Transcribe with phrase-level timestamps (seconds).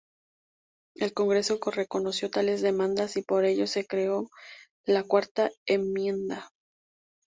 [0.95, 4.31] El Congreso reconoció tales demandas, y por ello se creó
[4.87, 6.49] la Cuarta Enmienda.